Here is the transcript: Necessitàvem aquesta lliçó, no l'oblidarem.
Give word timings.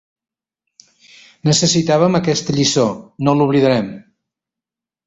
Necessitàvem 1.49 2.19
aquesta 2.21 2.59
lliçó, 2.59 2.87
no 3.29 3.39
l'oblidarem. 3.39 3.97